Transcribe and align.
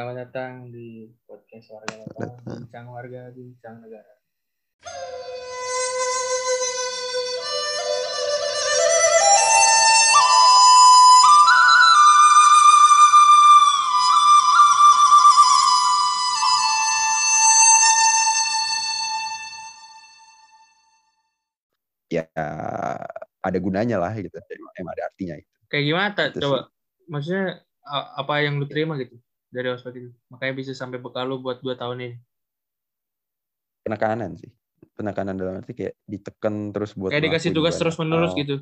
Selamat 0.00 0.32
datang 0.32 0.72
di 0.72 1.12
podcast 1.28 1.76
warga 1.76 2.00
lokal, 2.00 2.32
bincang 2.48 2.88
warga, 2.88 3.28
bincang 3.36 3.84
negara. 3.84 4.12
ya 22.08 22.24
ada 23.44 23.58
gunanya 23.60 24.00
lah 24.00 24.16
gitu 24.16 24.32
emang 24.80 24.96
ada 24.96 25.12
artinya 25.12 25.36
itu 25.36 25.52
Kayak 25.68 25.84
gimana, 25.84 26.08
Tak? 26.16 26.26
Itu 26.32 26.48
Coba. 26.48 26.72
Maksudnya 27.04 27.68
a- 27.84 28.08
apa 28.24 28.40
yang 28.40 28.56
lu 28.56 28.64
terima 28.64 28.96
gitu 28.96 29.20
dari 29.50 29.68
ospek 29.68 29.92
itu? 29.98 30.10
Makanya 30.30 30.54
bisa 30.56 30.72
sampai 30.72 31.02
bekal 31.02 31.26
lu 31.26 31.42
buat 31.42 31.58
dua 31.60 31.74
tahun 31.76 31.98
ini. 32.00 32.16
penekanan 33.80 34.36
sih 34.36 34.52
penekanan 34.92 35.40
dalam 35.40 35.64
arti 35.64 35.72
kayak 35.72 35.96
ditekan 36.04 36.68
terus 36.70 36.92
buat 36.92 37.10
Kayak 37.10 37.32
dikasih 37.32 37.50
tugas 37.56 37.74
terus 37.80 37.96
menerus 37.96 38.36
gitu. 38.36 38.60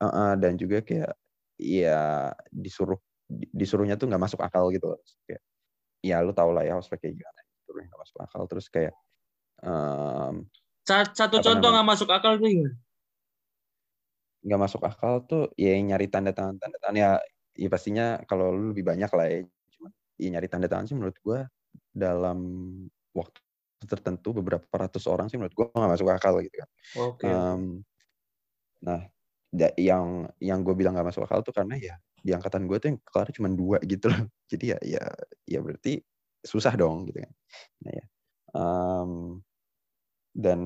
Heeh, 0.00 0.30
dan 0.40 0.56
juga 0.56 0.80
kayak 0.80 1.12
ya 1.60 2.32
disuruh 2.48 2.96
di- 3.28 3.50
disuruhnya 3.52 4.00
tuh 4.00 4.08
nggak 4.08 4.24
masuk 4.24 4.40
akal 4.40 4.72
gitu 4.72 4.88
loh. 4.88 4.98
kayak 5.28 5.42
ya 6.00 6.16
lu 6.24 6.32
tau 6.32 6.48
lah 6.48 6.64
ya 6.64 6.80
ospek 6.80 6.96
kayak 6.96 7.14
gimana 7.20 7.40
disuruh 7.44 7.82
nggak 7.84 8.00
masuk 8.00 8.18
akal 8.24 8.42
terus 8.48 8.66
kayak 8.72 8.94
Sa- 10.88 11.12
Satu 11.12 11.44
contoh 11.44 11.68
nggak 11.68 11.86
masuk 11.86 12.08
akal 12.08 12.40
tuh 12.40 12.48
gimana? 12.48 12.72
nggak 14.48 14.60
masuk 14.64 14.82
akal 14.86 15.12
tuh 15.28 15.52
ya 15.60 15.76
yang 15.76 15.92
nyari 15.92 16.08
tanda 16.08 16.32
tangan 16.32 16.56
tanda 16.56 16.78
tangan 16.80 16.96
ya 16.96 17.10
ya 17.58 17.68
pastinya 17.68 18.22
kalau 18.30 18.54
lu 18.54 18.70
lebih 18.72 18.86
banyak 18.86 19.10
lah 19.10 19.26
ya 19.26 19.40
cuma 19.74 19.88
ya 20.16 20.28
nyari 20.38 20.48
tanda 20.48 20.70
tangan 20.70 20.86
sih 20.88 20.96
menurut 20.96 21.18
gua 21.20 21.50
dalam 21.90 22.38
waktu 23.12 23.40
tertentu 23.86 24.34
beberapa 24.34 24.66
ratus 24.74 25.06
orang 25.10 25.26
sih 25.30 25.38
menurut 25.38 25.54
gua 25.58 25.66
nggak 25.74 25.92
masuk 25.98 26.08
akal 26.14 26.38
gitu 26.42 26.56
kan 26.62 26.70
Oke. 26.98 27.26
Em, 27.26 27.62
nah 28.82 29.00
yang 29.80 30.28
yang 30.38 30.60
gue 30.60 30.74
bilang 30.76 30.92
nggak 30.92 31.08
masuk 31.08 31.24
akal 31.24 31.40
tuh 31.40 31.56
karena 31.56 31.74
ya 31.80 31.94
di 32.20 32.36
angkatan 32.36 32.68
gue 32.68 32.76
tuh 32.76 32.88
yang 32.92 32.98
kelar 33.00 33.28
cuma 33.32 33.48
dua 33.48 33.78
gitu 33.92 34.12
loh 34.12 34.28
jadi 34.50 34.76
ya 34.76 34.78
ya 34.98 35.02
ya 35.48 35.58
berarti 35.64 36.04
susah 36.44 36.74
dong 36.76 37.08
gitu 37.08 37.24
kan 37.24 37.32
nah 37.82 37.92
ya 37.96 38.04
Em, 38.56 39.44
dan 40.32 40.60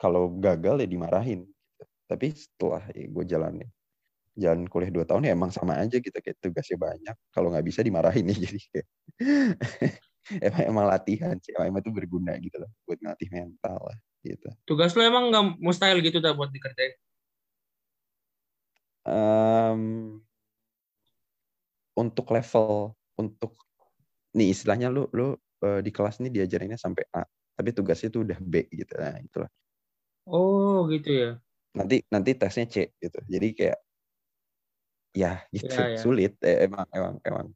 kalau 0.00 0.32
gagal 0.40 0.80
ya 0.84 0.88
dimarahin 0.88 1.44
gitu. 1.44 1.84
tapi 2.08 2.26
setelah 2.32 2.84
ya, 2.96 3.04
gue 3.08 3.24
jalanin 3.28 3.68
jalan 4.36 4.68
kuliah 4.68 4.92
dua 4.92 5.08
tahun 5.08 5.26
ya 5.26 5.32
emang 5.32 5.50
sama 5.50 5.80
aja 5.80 5.96
gitu 5.96 6.12
kayak 6.12 6.36
tugasnya 6.44 6.76
banyak 6.76 7.16
kalau 7.32 7.48
nggak 7.48 7.64
bisa 7.64 7.80
dimarahin 7.80 8.28
nih 8.28 8.36
jadi 8.44 8.58
kayak 8.70 8.86
emang 10.44 10.64
emang 10.68 10.84
latihan 10.86 11.36
sih 11.40 11.56
emang, 11.56 11.80
itu 11.80 11.90
berguna 11.90 12.36
gitu 12.38 12.60
loh 12.60 12.70
buat 12.84 13.00
ngelatih 13.00 13.28
mental 13.32 13.78
lah 13.80 13.98
gitu 14.20 14.48
Tugas 14.68 14.92
lu 14.92 15.02
emang 15.06 15.32
nggak 15.32 15.44
mustahil 15.62 16.02
gitu 16.02 16.18
dah 16.18 16.34
buat 16.34 16.50
dikerjain. 16.50 16.98
Em, 19.06 20.18
untuk 21.94 22.26
level 22.34 22.98
untuk 23.16 23.56
nih 24.36 24.52
istilahnya 24.52 24.90
lu 24.92 25.08
lu 25.16 25.38
eh, 25.64 25.80
di 25.80 25.90
kelas 25.94 26.20
ini 26.20 26.28
diajarinnya 26.28 26.76
sampai 26.76 27.06
A 27.14 27.24
tapi 27.56 27.72
tugasnya 27.72 28.12
itu 28.12 28.20
udah 28.26 28.38
B 28.42 28.68
gitu 28.68 28.92
nah 29.00 29.16
itulah 29.16 29.50
Oh 30.26 30.90
gitu 30.90 31.08
ya. 31.14 31.30
nanti 31.78 32.02
nanti 32.10 32.34
tesnya 32.34 32.66
C 32.66 32.90
gitu 32.98 33.18
jadi 33.30 33.48
kayak 33.54 33.78
ya 35.16 35.40
gitu 35.48 35.72
Ya, 35.72 35.96
ya. 35.96 35.98
sulit 35.98 36.36
Eh, 36.44 36.68
emang 36.68 36.84
emang 36.92 37.14
emang 37.24 37.46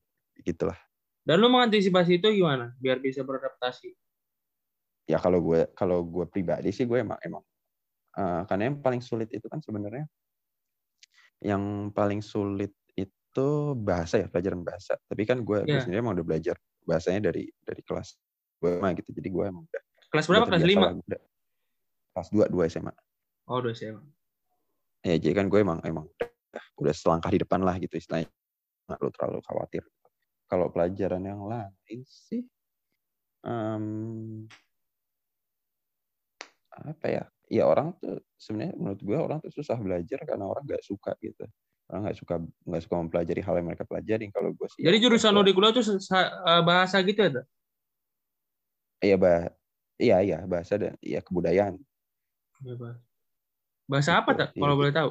gitulah 0.40 0.80
Dan 1.20 1.36
lu 1.38 1.52
mengantisipasi 1.52 2.16
itu 2.16 2.32
gimana? 2.32 2.72
Biar 2.80 2.96
bisa 2.96 3.20
beradaptasi. 3.20 3.92
ya 5.04 5.20
kalau 5.20 5.42
gue 5.42 5.68
kalau 5.76 6.00
gue 6.00 6.24
pribadi 6.24 6.70
sih 6.70 6.88
gue 6.88 7.02
emang 7.02 7.18
emang 7.20 7.44
eh, 8.16 8.40
karena 8.48 8.70
yang 8.72 8.78
paling 8.78 9.02
sulit 9.02 9.28
itu 9.28 9.44
kan 9.44 9.60
sebenarnya 9.60 10.06
yang 11.40 11.90
paling 11.90 12.20
sulit 12.20 12.72
itu 12.94 13.48
bahasa 13.76 14.20
ya 14.20 14.26
pelajaran 14.28 14.62
bahasa 14.62 14.96
tapi 15.04 15.24
kan 15.24 15.40
gue 15.40 15.64
gue 15.64 15.68
Ya. 15.68 15.80
sendiri 15.80 16.00
emang 16.00 16.14
udah 16.14 16.26
belajar 16.26 16.56
bahasanya 16.84 17.28
dari 17.28 17.48
dari 17.60 17.82
kelas 17.82 18.16
gue 18.60 18.78
mah 18.78 18.92
gitu 18.94 19.10
jadi 19.12 19.28
gue 19.28 19.44
emang 19.46 19.64
udah 19.66 19.82
Kelas 20.10 20.26
udah 20.26 20.40
berapa? 20.42 20.48
Kelas 20.50 20.62
terbiasa 20.62 20.78
5? 20.78 20.82
lah, 20.82 20.92
udah. 20.96 21.20
kelas 22.10 22.28
dua 22.30 22.44
dua 22.46 22.64
SMA 22.66 22.94
Oh, 23.44 23.58
udah 23.58 23.74
saya. 23.74 23.98
ya 25.02 25.14
jadi 25.16 25.34
kan 25.34 25.46
gue 25.50 25.58
emang 25.58 25.78
emang 25.82 26.06
udah, 26.06 26.29
udah 26.78 26.94
selangkah 26.94 27.30
di 27.30 27.38
depan 27.42 27.60
lah 27.62 27.78
gitu 27.78 27.94
istilahnya 27.94 28.26
nggak 28.90 28.98
perlu 28.98 29.12
terlalu 29.14 29.38
khawatir 29.46 29.82
kalau 30.50 30.66
pelajaran 30.70 31.22
yang 31.22 31.42
lain 31.46 32.02
sih 32.06 32.42
em, 33.46 34.46
apa 36.70 37.06
ya 37.06 37.24
ya 37.50 37.66
orang 37.66 37.94
tuh 37.98 38.22
sebenarnya 38.38 38.74
menurut 38.78 39.00
gue 39.02 39.18
orang 39.18 39.38
tuh 39.42 39.50
susah 39.54 39.78
belajar 39.78 40.22
karena 40.26 40.46
orang 40.46 40.62
nggak 40.66 40.82
suka 40.82 41.14
gitu 41.22 41.46
orang 41.90 42.00
nggak 42.06 42.18
suka 42.18 42.34
nggak 42.66 42.82
suka 42.86 42.94
mempelajari 42.98 43.42
hal 43.42 43.54
yang 43.58 43.66
mereka 43.66 43.84
pelajari 43.86 44.30
kalau 44.30 44.50
gue 44.54 44.68
sih 44.70 44.82
Jadi 44.86 44.96
ya, 44.98 45.02
jurusan 45.06 45.34
gua- 45.34 45.46
di 45.46 45.52
kuliah 45.54 45.72
tuh 45.74 45.84
eh, 45.86 46.62
bahasa 46.62 46.96
gitu 47.02 47.20
ya? 47.26 47.30
Tak? 47.42 47.46
iya 49.02 49.16
bah 49.18 49.50
iya 49.98 50.16
iya 50.22 50.38
bahasa 50.46 50.74
dan 50.78 50.94
iya 51.02 51.20
kebudayaan 51.22 51.78
Iya, 52.60 52.76
bahasa. 53.88 54.10
Apa 54.20 54.30
Gitu, 54.36 54.40
tak? 54.44 54.48
iya, 54.54 54.60
Kalau 54.60 54.74
gitu. 54.76 54.80
boleh 54.84 54.92
tahu. 54.94 55.10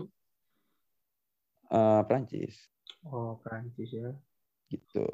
Eh, 1.69 2.01
Perancis 2.03 2.55
Oh, 3.01 3.37
Prancis 3.39 3.89
ya. 3.89 4.09
gitu 4.67 5.05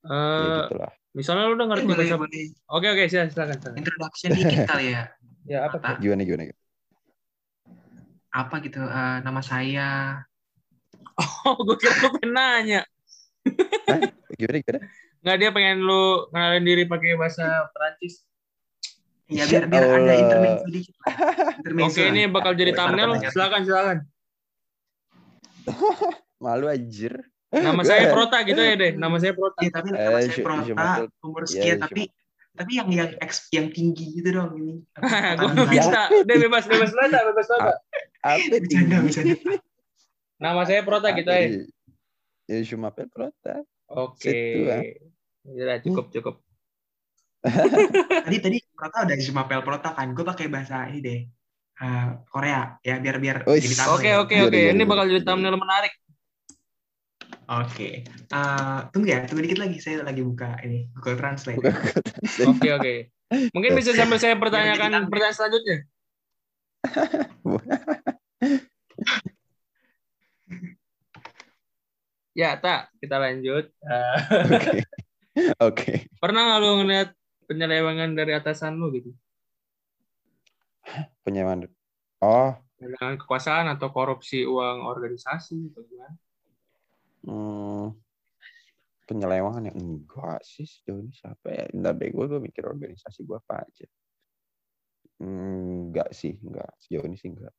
ya 0.00 0.08
Eh, 0.08 0.56
gitulah 0.62 0.92
misalnya 1.10 1.46
lu 1.46 1.54
udah 1.54 1.66
ngerti 1.66 1.84
bahasa 1.88 2.14
boleh 2.14 2.54
Oke 2.68 2.86
oke 2.86 3.04
silakan 3.06 3.28
silakan. 3.28 3.56
silakan. 3.56 3.72
introduction 3.76 4.30
dikit 4.32 4.60
kali 4.64 4.86
ya. 4.92 5.02
Ya 5.48 5.64
apa 5.64 5.76
tuh? 5.76 5.88
Apa? 5.88 5.98
gimana 5.98 6.22
gimana 6.22 6.44
Apa 8.28 8.54
gitu? 8.60 8.78
eh, 8.78 9.18
nama 9.22 9.40
saya. 9.40 10.20
Oh, 11.16 11.56
gue 11.58 11.76
kira 11.76 11.96
lu 11.96 12.08
pengen 12.12 12.30
nanya. 12.30 12.80
gimana 14.30 14.58
gimana 14.60 14.78
Nggak 15.18 15.36
dia 15.36 15.50
pengen 15.50 15.78
lu 15.80 16.02
kenalin 16.28 16.62
diri 16.62 16.84
pakai 16.84 17.16
bahasa 17.16 17.66
Prancis. 17.72 18.22
Ya 19.26 19.44
biar 19.44 19.64
biar 19.66 19.82
Oh. 19.82 19.96
ada 19.98 20.14
intermezzo 20.14 20.66
dikit. 20.68 20.94
Intermezzo 21.58 21.98
Oke, 21.98 22.02
ini 22.06 22.28
bakal 22.28 22.52
jadi 22.54 22.70
thumbnail. 22.72 23.18
Silakan 23.24 23.60
silakan. 23.64 23.98
malu 26.44 26.66
anjir 26.68 27.14
Nama 27.48 27.80
saya 27.80 28.12
Prota 28.12 28.44
gitu 28.44 28.60
ya 28.60 28.76
deh. 28.76 28.92
Nama 28.92 29.16
saya 29.16 29.32
Prota. 29.32 29.56
Iya, 29.64 29.70
tapi 29.72 29.88
Eh, 29.88 29.96
nama 29.96 30.18
saya 30.20 30.36
Ju- 30.36 30.44
Prota, 30.44 30.64
Jumatil. 30.68 31.04
umur 31.24 31.42
Iya, 31.42 31.48
sekian, 31.48 31.78
tapi 31.80 32.02
tapi 32.52 32.72
yang 32.76 32.88
yang 32.92 33.10
eks- 33.24 33.48
yang 33.48 33.66
tinggi 33.72 34.20
gitu 34.20 34.28
dong 34.36 34.52
ini. 34.60 34.74
gue 35.56 35.66
bisa. 35.72 36.12
Deh 36.28 36.36
bebas 36.44 36.68
bebas 36.68 36.92
nada 36.92 37.24
bebas 37.24 37.46
nada. 37.48 37.72
apa 38.20 38.36
Bercanda, 38.52 38.68
tinggi? 38.68 38.96
bercanda. 39.00 39.34
Nama 40.36 40.60
saya 40.68 40.80
Prota 40.84 41.08
gitu 41.16 41.30
ya. 41.32 41.48
ya 42.52 42.58
cuma 42.68 42.88
prota 42.92 43.64
Oke. 43.88 44.36
Ya 45.48 45.80
cukup 45.80 46.12
cukup. 46.12 46.34
Tadi 48.28 48.36
tadi 48.44 48.58
Prota 48.76 49.08
udah 49.08 49.16
Jumapel 49.16 49.60
Prota 49.64 49.96
kan. 49.96 50.12
Gue 50.12 50.28
pakai 50.28 50.52
bahasa 50.52 50.84
ini 50.92 51.00
deh. 51.00 51.20
Eh, 51.82 52.06
Korea 52.28 52.78
ya 52.82 52.98
biar 52.98 53.16
biar. 53.22 53.36
Oke 53.46 54.10
oke 54.18 54.36
oke. 54.50 54.60
Ini 54.74 54.82
bakal 54.84 55.10
jadi 55.10 55.22
thumbnail 55.24 55.56
menarik. 55.56 55.92
Oke. 57.48 58.04
Eh, 58.04 58.78
tunggu 58.92 59.08
ya, 59.08 59.24
tunggu 59.24 59.46
dikit 59.46 59.60
lagi. 59.62 59.80
Saya 59.80 60.04
lagi 60.04 60.20
buka 60.20 60.60
ini 60.66 60.92
Google 60.92 61.16
Translate. 61.16 61.64
Oke 62.44 62.68
oke. 62.76 62.94
Mungkin 63.56 63.70
bisa 63.76 63.92
sambil 63.92 64.20
saya 64.20 64.36
pertanyakan 64.36 65.08
pertanyaan 65.08 65.36
selanjutnya. 65.36 65.78
Ya, 72.38 72.54
tak. 72.54 72.94
Kita 73.02 73.18
lanjut. 73.18 73.66
Oke 73.82 74.86
oke 75.66 75.90
pernah 76.22 76.40
nggak 76.46 76.60
lu 76.62 76.70
ngeliat 76.82 77.08
penyelewengan 77.50 78.14
dari 78.14 78.32
atasan 78.34 78.78
lu 78.78 78.94
gitu? 78.94 79.10
Penyewaan 81.28 81.68
oh 82.24 82.56
Dengan 82.78 83.18
kekuasaan 83.18 83.66
atau 83.74 83.90
korupsi 83.90 84.46
uang 84.46 84.86
organisasi 84.86 85.74
atau 85.74 85.82
gimana? 85.84 86.14
hmm, 87.26 87.84
penyelewengan 89.04 89.68
yang 89.68 89.76
enggak 89.76 90.40
sih 90.44 90.64
sejauh 90.64 91.00
ini 91.00 91.12
siapa 91.12 91.46
ya 91.48 91.64
Bentar 91.68 91.92
deh 91.96 92.08
gue 92.08 92.38
mikir 92.38 92.64
organisasi 92.64 93.24
gue 93.24 93.36
apa 93.36 93.66
aja 93.66 93.86
enggak 95.18 96.14
sih 96.14 96.38
enggak 96.38 96.70
sejauh 96.78 97.04
ini 97.04 97.16
sih 97.18 97.30
enggak 97.34 97.54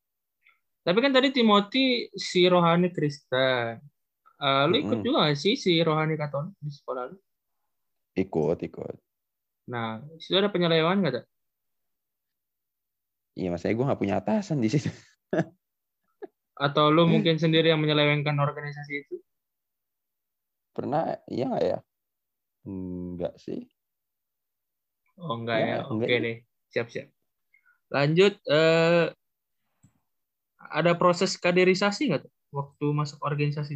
Tapi 0.80 1.00
kan 1.04 1.12
tadi 1.12 1.30
Timothy 1.30 2.08
si 2.16 2.48
rohani 2.48 2.90
Kristen. 2.90 3.84
Eh, 4.40 4.64
lu 4.72 4.76
ikut 4.80 4.98
Mm-mm. 4.98 5.04
juga 5.04 5.28
gak 5.28 5.38
sih 5.38 5.60
si 5.60 5.76
rohani 5.84 6.16
Katolik 6.16 6.56
di 6.64 6.72
sekolah 6.72 7.12
lu? 7.12 7.18
ikut 8.16 8.58
ikut 8.64 8.96
Nah, 9.70 10.02
itu 10.18 10.34
ada 10.34 10.50
penyelewengan 10.50 10.98
nggak? 11.04 11.14
Tak? 11.22 11.26
Iya 13.40 13.48
maksudnya 13.52 13.76
gue 13.78 13.86
nggak 13.88 14.02
punya 14.02 14.16
atasan 14.22 14.58
di 14.64 14.70
situ 14.74 14.90
Atau 16.66 16.92
lu 16.96 17.08
mungkin 17.08 17.40
sendiri 17.40 17.72
yang 17.72 17.80
menyelewengkan 17.80 18.36
organisasi 18.36 18.94
itu? 19.08 19.16
pernah 20.76 21.02
iya 21.32 21.46
nggak 21.50 21.66
ya 21.72 21.80
Enggak 22.68 23.34
sih. 23.40 23.72
Oh 25.20 25.36
enggak 25.40 25.58
Ya, 25.60 25.66
ya. 25.66 25.78
enggak 25.88 26.10
Oke 26.10 26.14
ya. 26.16 26.22
deh. 26.26 26.38
Siap-siap. 26.76 27.08
Lanjut 27.96 28.34
eh 28.46 29.06
ada 30.60 30.92
proses 31.00 31.32
kaderisasi 31.40 32.02
nggak 32.12 32.22
tuh 32.28 32.34
waktu 32.54 32.86
masuk 32.94 33.20
organisasi? 33.24 33.76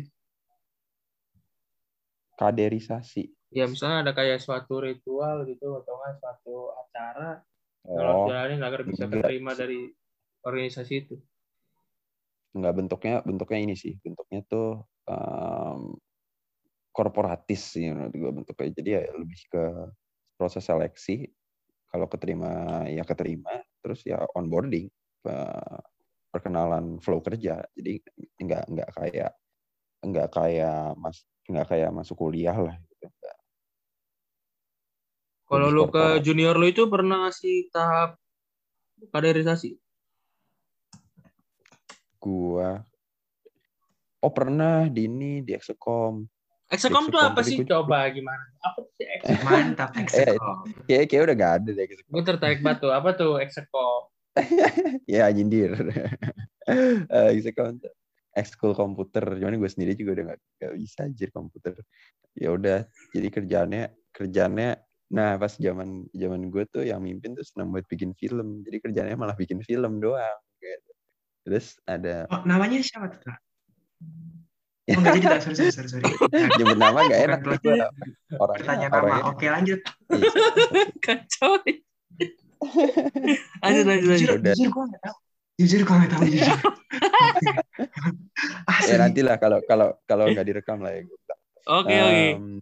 Kaderisasi. 2.38 3.24
Ya 3.54 3.65
misalnya 3.69 3.98
ada 4.10 4.13
kayak 4.18 4.42
suatu 4.44 4.81
ritual 4.83 5.45
gitu 5.50 5.68
atau 5.80 5.94
enggak 6.01 6.13
suatu 6.21 6.56
acara 6.83 7.30
kalau 7.83 8.13
Oh, 8.24 8.27
jalanin 8.31 8.62
agar 8.63 8.81
bisa 8.88 9.06
keterima 9.12 9.51
sih. 9.53 9.59
dari 9.59 9.80
organisasi 10.44 10.94
itu. 11.07 11.15
enggak 12.53 12.74
bentuknya 12.77 13.15
bentuknya 13.25 13.59
ini 13.59 13.75
sih. 13.75 13.97
Bentuknya 14.00 14.39
tuh 14.45 14.85
em, 15.09 15.97
korporatis 16.94 17.62
sih 17.75 17.89
menurut 17.89 18.13
gue 18.13 18.31
bentuknya. 18.44 18.69
Jadi 18.77 18.89
ya 18.94 19.01
lebih 19.13 19.39
ke 19.50 19.63
proses 20.38 20.63
seleksi. 20.63 21.27
Kalau 21.89 22.09
keterima 22.09 22.85
ya 22.89 23.06
keterima, 23.06 23.62
terus 23.81 24.01
ya 24.01 24.25
onboarding, 24.33 24.89
pe- 25.21 25.81
perkenalan 26.33 26.97
flow 27.01 27.21
kerja. 27.21 27.62
Jadi 27.77 28.01
enggak 28.41 28.63
enggak 28.69 28.89
kayak 28.97 29.31
enggak 30.01 30.29
kayak 30.33 30.97
mas 30.97 31.21
enggak 31.50 31.68
kayak 31.69 31.89
masuk 31.94 32.18
kuliah 32.18 32.57
lah. 32.57 32.77
Kalau 35.53 35.69
lu 35.69 35.85
ke 35.85 36.05
junior 36.25 36.57
lu 36.57 36.65
itu 36.65 36.89
pernah 36.89 37.29
ngasih 37.29 37.69
tahap 37.69 38.17
kaderisasi? 39.13 39.77
Gua 42.17 42.81
Oh 44.17 44.31
pernah 44.31 44.88
di 44.88 45.05
ini 45.05 45.44
di 45.44 45.51
Execom. 45.51 46.23
Execom 46.71 47.11
tuh 47.11 47.19
apa 47.19 47.44
sih? 47.44 47.59
gua- 47.59 47.69
Coba 47.83 48.07
gimana? 48.09 48.39
Apa 48.63 48.81
sih 48.95 49.03
Execom? 49.05 49.44
Mantap, 49.51 49.89
Eh, 49.94 50.01
Execom. 50.01 50.57
Kayak 50.88 51.05
kayak 51.11 51.21
udah 51.27 51.35
gak 51.35 51.53
ada 51.59 51.69
deh 51.69 51.83
Execom. 51.83 52.11
Gue 52.15 52.23
tertarik 52.23 52.59
banget 52.63 52.79
tuh. 52.88 52.91
Apa 52.95 53.09
tuh 53.13 53.31
Execom? 53.38 54.01
Ya 55.11 55.29
nyindir. 55.29 55.75
Eh, 56.63 57.29
Execom 57.35 57.75
ekskul 58.33 58.71
komputer. 58.71 59.27
Cuman 59.35 59.59
gue 59.59 59.67
sendiri 59.67 59.94
juga 60.00 60.15
udah 60.15 60.23
gak, 60.31 60.39
gak 60.63 60.73
bisa 60.79 61.00
anjir 61.03 61.29
komputer. 61.29 61.75
Ya 62.33 62.55
udah, 62.55 62.88
jadi 63.11 63.27
kerjaannya 63.27 63.83
kerjaannya 64.09 64.69
nah 65.13 65.38
pas 65.38 65.54
zaman 65.62 66.10
zaman 66.10 66.50
gue 66.50 66.63
tuh 66.74 66.81
yang 66.81 66.98
mimpin 67.06 67.38
tuh 67.38 67.45
senang 67.45 67.69
buat 67.69 67.86
bikin 67.86 68.18
film. 68.18 68.65
Jadi 68.65 68.81
kerjaannya 68.81 69.13
malah 69.13 69.38
bikin 69.38 69.62
film 69.62 70.01
doang 70.01 70.39
gitu. 70.57 70.92
Terus 71.45 71.77
ada 71.86 72.25
Oh, 72.33 72.42
namanya 72.50 72.81
siapa 72.81 73.13
tuh? 73.13 73.21
Kak? 73.21 73.38
Oh, 74.83 75.00
enggak 75.00 75.15
jadi. 75.24 75.39
Sorry, 75.39 75.56
sorry, 75.56 75.71
sorry. 75.71 75.88
sorry. 75.88 76.12
nyebut 76.60 76.75
nama 76.75 77.00
gak 77.07 77.15
Bukan 77.15 77.24
enak 77.24 77.39
gue. 77.63 77.75
Orangnya 78.36 78.60
Pertanyaan 78.60 78.92
nama. 78.92 79.00
orangnya 79.00 79.24
Oke, 79.31 79.45
lanjut. 79.48 79.80
Kacau. 81.07 81.51
nih. 81.63 81.77
lanjut, 83.63 83.86
lanjut, 83.88 84.07
lanjut. 84.12 84.27
Jujur, 84.27 84.39
Udah. 84.44 84.54
jujur 84.60 84.69
gue 84.75 84.83
nggak 84.92 85.01
tahu. 85.07 85.18
Jujur 85.56 85.81
gue 85.88 85.95
nggak 85.95 86.12
tahu, 86.12 86.24
jujur. 86.27 86.57
Ya 88.83 88.95
nantilah 89.00 89.36
kalau 89.39 89.60
kalau 89.63 89.88
kalau 90.04 90.25
nggak 90.36 90.45
direkam 90.51 90.83
lah 90.83 90.92
ya. 91.00 91.01
Oke, 91.63 91.95
oke. 91.95 92.24
Em, 92.36 92.60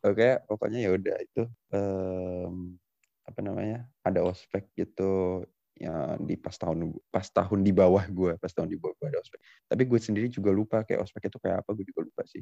Oke, 0.00 0.40
pokoknya 0.48 0.78
ya 0.88 0.90
udah 0.96 1.16
itu 1.20 1.42
em, 1.76 2.80
apa 3.28 3.40
namanya? 3.44 3.84
Ada 4.00 4.24
ospek 4.24 4.72
gitu 4.72 5.44
ya 5.76 6.16
di 6.20 6.36
pas 6.36 6.52
tahun 6.56 6.92
pas 7.08 7.24
tahun 7.24 7.60
di 7.60 7.72
bawah 7.72 8.04
gue, 8.08 8.32
pas 8.40 8.52
tahun 8.52 8.68
di 8.72 8.76
bawah 8.80 8.96
gue 8.96 9.06
ada 9.12 9.20
ospek. 9.20 9.40
Tapi 9.68 9.82
gue 9.84 10.00
sendiri 10.00 10.26
juga 10.32 10.52
lupa 10.52 10.84
kayak 10.88 11.04
ospek 11.04 11.28
itu 11.28 11.36
kayak 11.36 11.60
apa, 11.60 11.70
gue 11.76 11.84
juga 11.84 12.00
lupa 12.08 12.22
sih. 12.24 12.40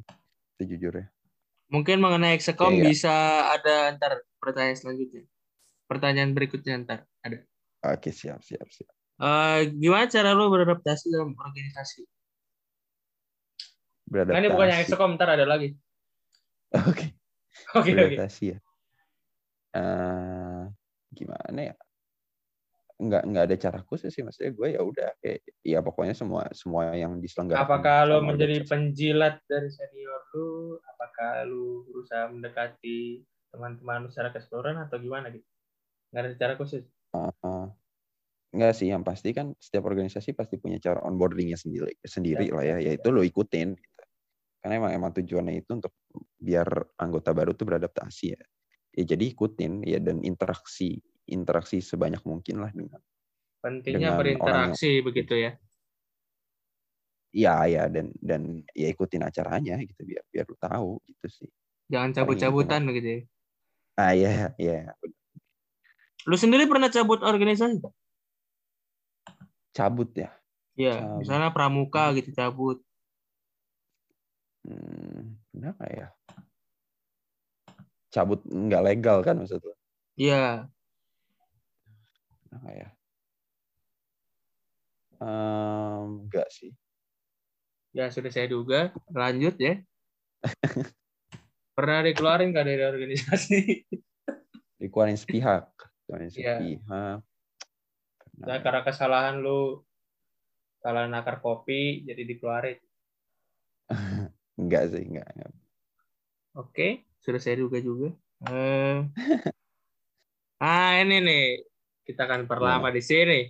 Sejujurnya. 0.59 1.11
Mungkin 1.69 2.01
mengenai 2.01 2.39
Execom 2.39 2.73
Iya, 2.73 2.81
iya. 2.81 2.87
bisa 2.89 3.15
ada 3.53 3.93
ntar 3.99 4.23
pertanyaan 4.39 4.79
selanjutnya. 4.79 5.27
Pertanyaan 5.91 6.31
berikutnya 6.33 6.75
ntar 6.87 6.99
ada. 7.27 7.43
Oke, 7.91 8.15
siap, 8.15 8.43
siap, 8.43 8.67
siap. 8.71 8.91
Eh, 9.19 9.75
gimana 9.75 10.07
cara 10.07 10.31
lu 10.31 10.47
beradaptasi 10.47 11.11
dalam 11.11 11.35
organisasi? 11.35 12.07
Nah, 14.15 14.39
ini 14.39 14.47
bukannya 14.47 14.79
Beradaptasi. 14.79 14.95
Execom, 14.95 15.19
ntar 15.19 15.29
ada 15.35 15.45
lagi. 15.45 15.75
Oke, 16.91 17.18
Oke, 17.77 17.79
oke. 17.79 17.91
beradaptasi 17.93 18.45
ya. 18.55 18.59
Eh, 19.77 20.63
gimana 21.13 21.61
ya? 21.61 21.75
Nggak 22.99 23.23
nggak 23.31 23.45
ada 23.47 23.57
cara 23.63 23.79
khusus 23.87 24.11
sih, 24.11 24.27
maksudnya 24.27 24.51
gue 24.51 24.69
ya 24.75 24.83
udah 24.83 25.09
kayak 25.23 25.41
ya 25.63 25.79
pokoknya 25.79 26.19
semua 26.19 26.51
semua 26.51 26.91
yang 26.99 27.23
diselenggarakan 27.23 27.63
Apakah 27.63 27.99
sama 28.11 28.35
menjadi 28.35 28.67
penjilat 28.67 29.39
dari 29.47 29.71
senior 29.71 30.19
lu? 30.35 30.83
Apakah 30.83 31.47
lu 31.47 31.87
berusaha 31.87 32.27
mendekati 32.27 33.23
teman-teman 33.55 34.11
secara 34.11 34.35
keseluruhan 34.35 34.83
atau 34.83 34.99
gimana 34.99 35.31
gitu? 35.31 35.47
Nggak 36.11 36.23
ada 36.27 36.33
cara 36.43 36.53
khusus. 36.59 36.83
Uh, 37.15 37.71
enggak 38.51 38.75
sih, 38.75 38.91
yang 38.91 39.07
pasti 39.07 39.31
kan 39.31 39.55
setiap 39.63 39.87
organisasi 39.87 40.35
pasti 40.35 40.59
punya 40.59 40.83
cara 40.83 40.99
onboardingnya 41.07 41.55
sendiri 41.55 41.95
sendiri 42.03 42.51
Ya, 42.51 42.55
lah 42.57 42.65
ya, 42.67 42.77
yaitu 42.83 43.15
lo 43.15 43.23
ikutin. 43.23 43.79
Karena 44.69 44.85
emang 44.85 44.93
emang 45.00 45.12
tujuannya 45.17 45.65
itu 45.65 45.81
untuk 45.81 45.97
biar 46.37 46.69
anggota 47.00 47.32
baru 47.32 47.56
tuh 47.56 47.73
beradaptasi 47.73 48.37
ya. 48.37 48.43
Ya 49.00 49.17
jadi 49.17 49.32
ikutin 49.32 49.81
ya 49.81 49.97
dan 49.97 50.20
interaksi 50.20 51.00
interaksi 51.25 51.81
sebanyak 51.81 52.20
mungkin 52.29 52.61
lah 52.61 52.69
dengan 52.76 53.00
Pentingnya 53.65 54.12
Dengan 54.12 54.20
berinteraksi 54.20 55.00
begitu 55.00 55.41
ya. 55.41 55.56
ya 57.32 57.65
ya 57.65 57.88
dan 57.88 58.12
dan 58.20 58.61
ya 58.76 58.93
ikutin 58.93 59.25
acaranya 59.25 59.81
gitu 59.81 60.05
biar 60.05 60.20
biar 60.29 60.44
lu 60.44 60.56
tahu 60.61 61.00
gitu 61.17 61.26
sih. 61.32 61.50
Jangan 61.88 62.21
cabut-cabutan 62.21 62.85
begitu 62.93 63.09
ya. 63.09 63.21
Ah 63.97 64.12
ya 64.12 64.53
ya 64.61 64.93
Lu 66.29 66.37
sendiri 66.37 66.69
pernah 66.69 66.93
cabut 66.93 67.25
organisasi? 67.25 67.81
cabut 69.73 70.12
ya. 70.12 70.29
Iya, 70.76 71.17
misalnya 71.17 71.56
pramuka 71.56 72.12
gitu 72.21 72.37
cabut. 72.37 72.85
Hmm, 74.67 75.39
kenapa 75.55 75.85
ya? 75.91 76.09
Cabut 78.09 78.41
nggak 78.43 78.83
legal 78.85 79.21
kan 79.23 79.37
maksud 79.39 79.61
lu? 79.61 79.75
Iya, 80.19 80.67
Kenapa 82.49 82.71
ya? 82.73 82.89
Em, 85.21 86.25
enggak 86.25 86.49
sih. 86.49 86.73
ya 87.93 88.09
sudah 88.09 88.31
saya 88.31 88.47
duga. 88.49 88.95
Lanjut 89.11 89.59
ya. 89.59 89.79
Pernah 91.77 92.03
dikeluarin 92.07 92.50
nggak 92.55 92.67
dari 92.67 92.83
organisasi? 92.87 93.59
Dikeluarin 94.81 95.19
sepihak. 95.19 95.69
Dikeluarin 96.07 96.31
Iya. 96.33 96.55
sepihak. 96.57 96.87
Nah, 96.88 97.17
Nah, 98.38 98.59
karena 98.62 98.87
kesalahan 98.87 99.43
lu 99.43 99.83
salah 100.79 101.11
nakar 101.11 101.43
kopi 101.43 102.07
jadi 102.07 102.23
dikeluarin. 102.23 102.79
enggak 104.59 104.91
sih, 104.91 105.03
enggak. 105.07 105.27
enggak. 105.33 105.53
Oke, 106.59 107.07
sudah 107.23 107.38
saya 107.38 107.62
duga 107.62 107.79
juga. 107.79 108.11
Eh, 108.50 108.99
ah 110.62 110.93
ini 110.99 111.17
nih 111.23 111.45
kita 112.03 112.27
akan 112.27 112.50
perlama 112.50 112.91
di 112.91 113.03
sini. 113.03 113.41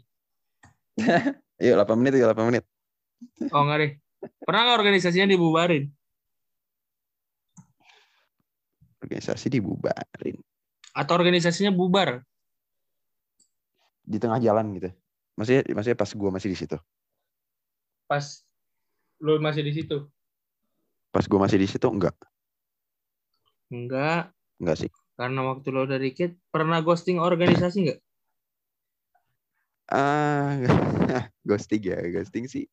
Yuk, 1.65 1.75
8 1.75 1.99
menit, 1.99 2.23
yuk, 2.23 2.31
8 2.31 2.47
menit. 2.47 2.65
Oh 3.51 3.67
enggak 3.67 3.79
deh. 3.83 3.93
Pernah 4.47 4.61
nggak 4.63 4.79
organisasinya 4.79 5.27
dibubarin? 5.27 5.91
Organisasi 9.03 9.47
dibubarin. 9.51 10.39
Atau 10.95 11.15
organisasinya 11.19 11.71
bubar? 11.71 12.23
Di 14.03 14.19
tengah 14.19 14.43
jalan 14.43 14.75
gitu. 14.75 14.91
Maksudnya, 15.39 15.63
maksudnya 15.71 15.99
pas 15.99 16.11
gua 16.15 16.31
masih 16.35 16.51
di 16.51 16.59
situ. 16.59 16.77
Pas 18.11 18.43
lu 19.23 19.39
masih 19.39 19.63
di 19.63 19.73
situ? 19.75 20.07
Pas 21.13 21.25
gua 21.25 21.49
masih 21.49 21.59
di 21.61 21.69
situ, 21.69 21.87
enggak. 21.89 22.15
Enggak, 23.69 24.33
Enggak 24.61 24.77
sih. 24.81 24.91
karena 25.19 25.41
waktu 25.45 25.69
lo 25.75 25.85
udah 25.85 26.01
dikit. 26.01 26.37
Pernah 26.49 26.81
ghosting 26.81 27.21
organisasi 27.21 27.77
nggak? 27.85 28.01
Ah, 29.89 30.57
ghosting 31.49 31.83
ya, 31.85 32.01
ghosting 32.13 32.45
sih. 32.49 32.65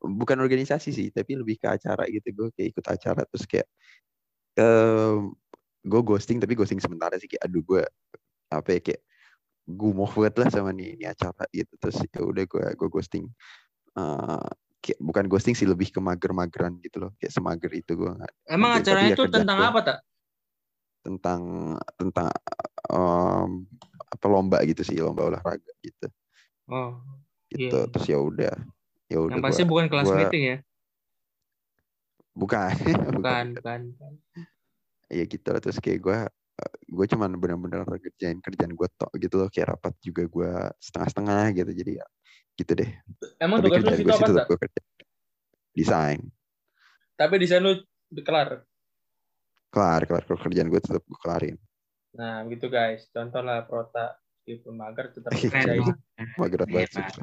Bukan 0.00 0.38
organisasi 0.40 0.90
sih, 0.94 1.08
tapi 1.12 1.36
lebih 1.36 1.56
ke 1.60 1.68
acara 1.68 2.04
gitu. 2.08 2.28
Gue 2.32 2.48
kayak 2.54 2.68
ikut 2.76 2.86
acara 2.88 3.22
terus 3.28 3.44
kayak 3.48 3.68
em 4.58 5.32
gue 5.86 6.00
ghosting 6.02 6.42
tapi 6.42 6.58
ghosting 6.58 6.82
sementara 6.82 7.16
sih 7.16 7.30
kayak 7.30 7.46
aduh 7.46 7.62
gue 7.62 7.82
apa 8.50 8.68
ya 8.76 8.80
kayak 8.82 9.02
gue 9.68 9.90
mau 9.94 10.08
banget 10.10 10.34
lah 10.42 10.48
sama 10.50 10.70
nih, 10.74 10.98
nih 10.98 11.08
acara 11.14 11.44
gitu 11.54 11.72
terus 11.78 11.96
ya 12.02 12.20
udah 12.20 12.44
gue 12.44 12.64
gue 12.74 12.88
ghosting 12.90 13.24
Eh, 13.98 14.48
kayak 14.78 14.98
bukan 14.98 15.24
ghosting 15.26 15.52
sih 15.52 15.66
lebih 15.66 15.90
ke 15.90 15.98
mager-mageran 15.98 16.78
gitu 16.80 17.02
loh 17.02 17.10
kayak 17.18 17.32
semager 17.32 17.72
itu 17.72 17.92
gue 17.94 18.12
Emang 18.46 18.70
acaranya 18.74 19.12
ya 19.12 19.16
itu 19.16 19.22
kerja 19.26 19.34
tentang 19.42 19.58
apa 19.60 19.80
tak? 19.82 19.98
tentang 20.98 21.40
tentang 21.94 22.28
em, 22.88 23.50
apa 23.98 24.26
lomba 24.26 24.58
gitu 24.62 24.82
sih 24.82 24.98
lomba 24.98 25.26
olahraga 25.26 25.72
gitu 25.80 26.06
Oh, 26.68 27.00
gitu 27.48 27.80
Iya. 27.80 27.88
terus 27.88 28.06
ya 28.06 28.18
udah 28.20 28.54
ya 29.08 29.18
udah 29.18 29.34
yang 29.34 29.44
pasti 29.44 29.62
gua- 29.64 29.70
bukan 29.72 29.86
kelas 29.88 30.06
gua- 30.06 30.18
meeting 30.20 30.44
ya? 30.44 30.58
bukan 32.34 32.70
Bukan, 33.18 33.46
bukan. 33.56 33.80
bukan. 33.96 34.12
ya 35.08 35.24
gitu 35.24 35.48
lah 35.48 35.58
terus 35.58 35.80
kayak 35.80 36.00
gue 36.00 36.18
gue 36.88 37.06
cuman 37.08 37.32
bener-bener 37.34 37.80
kerjain 37.86 38.38
kerjaan 38.38 38.76
gue 38.76 38.88
tok 38.94 39.08
gitu 39.16 39.40
loh 39.40 39.48
kayak 39.48 39.72
rapat 39.72 39.94
juga 40.04 40.22
gue 40.26 40.50
setengah-setengah 40.78 41.42
gitu 41.56 41.70
jadi 41.72 41.92
ya 42.02 42.06
gitu 42.58 42.72
deh 42.74 42.90
Emang 43.38 43.58
tapi 43.58 43.70
tugas 43.70 43.78
lu 43.78 43.86
kerjaan 43.86 43.94
situ 43.94 44.04
gue 44.04 44.12
apa 44.12 44.18
sih 44.18 44.24
tetap 44.26 44.34
enggak? 44.34 44.46
gue 44.46 44.58
kerja 44.58 44.80
desain 45.72 46.20
Tapi 47.14 47.34
desain 47.36 47.62
lu 47.62 47.72
kelar. 48.20 48.48
kelar 49.70 50.02
kelar 50.04 50.22
kerjaan 50.26 50.68
gue 50.68 50.80
tetap 50.80 51.02
gue 51.02 51.18
kelarin 51.18 51.56
Nah, 52.08 52.42
gitu 52.48 52.66
guys. 52.66 53.06
Contoh 53.08 53.38
lah 53.38 53.62
prota 53.62 54.18
meskipun 54.42 54.74
mager 54.74 55.12
tetap 55.12 55.30
Keren 55.38 55.52
kerjain. 55.52 55.80
banget. 55.84 57.14